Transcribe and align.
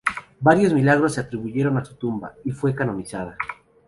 Varios 0.39 0.73
milagros 0.73 1.13
se 1.13 1.21
atribuyeron 1.21 1.77
a 1.77 1.85
su 1.85 1.93
tumba, 1.95 2.33
y 2.43 2.49
fue 2.49 2.73
canonizada. 2.73 3.37